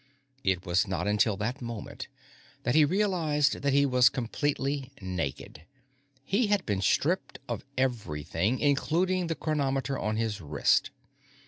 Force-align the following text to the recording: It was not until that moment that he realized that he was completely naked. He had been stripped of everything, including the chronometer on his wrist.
It 0.43 0.65
was 0.65 0.87
not 0.87 1.07
until 1.07 1.37
that 1.37 1.61
moment 1.61 2.07
that 2.63 2.73
he 2.73 2.83
realized 2.85 3.61
that 3.61 3.71
he 3.71 3.85
was 3.85 4.09
completely 4.09 4.91
naked. 4.99 5.67
He 6.23 6.47
had 6.47 6.65
been 6.65 6.81
stripped 6.81 7.37
of 7.47 7.63
everything, 7.77 8.57
including 8.57 9.27
the 9.27 9.35
chronometer 9.35 9.99
on 9.99 10.15
his 10.15 10.41
wrist. 10.41 10.89